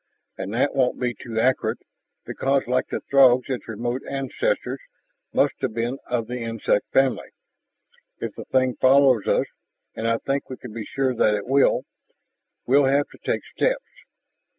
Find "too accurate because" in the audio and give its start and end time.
1.13-2.63